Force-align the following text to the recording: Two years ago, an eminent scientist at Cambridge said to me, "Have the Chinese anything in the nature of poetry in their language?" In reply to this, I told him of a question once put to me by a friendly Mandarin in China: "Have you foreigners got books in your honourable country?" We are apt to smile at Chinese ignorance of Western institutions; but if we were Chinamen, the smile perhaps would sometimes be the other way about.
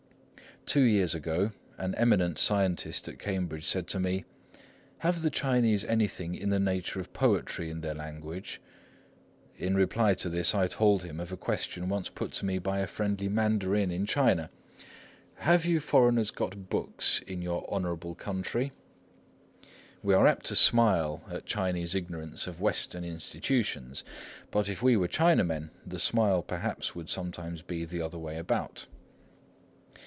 Two 0.67 0.83
years 0.83 1.13
ago, 1.15 1.51
an 1.79 1.95
eminent 1.95 2.37
scientist 2.37 3.09
at 3.09 3.19
Cambridge 3.19 3.65
said 3.65 3.87
to 3.87 3.99
me, 3.99 4.23
"Have 4.99 5.21
the 5.21 5.31
Chinese 5.31 5.83
anything 5.83 6.33
in 6.35 6.49
the 6.49 6.59
nature 6.59 7.01
of 7.01 7.11
poetry 7.11 7.69
in 7.71 7.81
their 7.81 7.95
language?" 7.95 8.61
In 9.57 9.75
reply 9.75 10.13
to 10.13 10.29
this, 10.29 10.53
I 10.55 10.67
told 10.67 11.01
him 11.03 11.19
of 11.19 11.31
a 11.31 11.35
question 11.35 11.89
once 11.89 12.09
put 12.09 12.31
to 12.33 12.45
me 12.45 12.57
by 12.59 12.79
a 12.79 12.87
friendly 12.87 13.27
Mandarin 13.27 13.89
in 13.91 14.05
China: 14.05 14.49
"Have 15.37 15.65
you 15.65 15.79
foreigners 15.81 16.29
got 16.31 16.69
books 16.69 17.21
in 17.27 17.41
your 17.41 17.67
honourable 17.67 18.13
country?" 18.15 18.71
We 20.03 20.13
are 20.13 20.27
apt 20.27 20.45
to 20.45 20.55
smile 20.55 21.23
at 21.29 21.45
Chinese 21.47 21.95
ignorance 21.95 22.45
of 22.47 22.61
Western 22.61 23.03
institutions; 23.03 24.05
but 24.51 24.69
if 24.69 24.81
we 24.83 24.95
were 24.95 25.07
Chinamen, 25.09 25.71
the 25.85 25.99
smile 25.99 26.43
perhaps 26.43 26.93
would 26.95 27.09
sometimes 27.09 27.61
be 27.63 27.83
the 27.83 28.01
other 28.03 28.19
way 28.19 28.37
about. 28.37 28.85